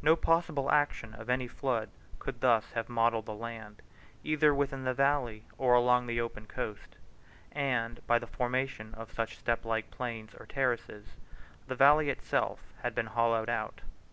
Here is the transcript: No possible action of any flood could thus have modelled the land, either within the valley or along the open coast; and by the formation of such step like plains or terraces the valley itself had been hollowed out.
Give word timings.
No 0.00 0.14
possible 0.14 0.70
action 0.70 1.12
of 1.14 1.28
any 1.28 1.48
flood 1.48 1.90
could 2.20 2.40
thus 2.40 2.70
have 2.74 2.88
modelled 2.88 3.26
the 3.26 3.34
land, 3.34 3.82
either 4.22 4.54
within 4.54 4.84
the 4.84 4.94
valley 4.94 5.42
or 5.58 5.74
along 5.74 6.06
the 6.06 6.20
open 6.20 6.46
coast; 6.46 6.94
and 7.50 8.00
by 8.06 8.20
the 8.20 8.28
formation 8.28 8.94
of 8.94 9.10
such 9.10 9.36
step 9.38 9.64
like 9.64 9.90
plains 9.90 10.36
or 10.38 10.46
terraces 10.46 11.16
the 11.66 11.74
valley 11.74 12.10
itself 12.10 12.60
had 12.82 12.94
been 12.94 13.06
hollowed 13.06 13.48
out. 13.48 13.80